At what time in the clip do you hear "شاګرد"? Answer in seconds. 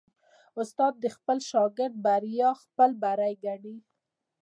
1.49-1.95